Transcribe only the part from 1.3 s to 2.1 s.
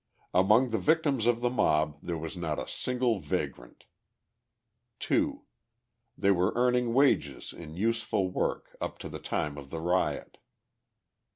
the mob